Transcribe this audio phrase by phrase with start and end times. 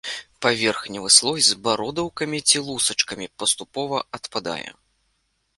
[0.43, 4.69] Паверхневы слой з бародаўкамі ці лусачкамі, паступова адпадае.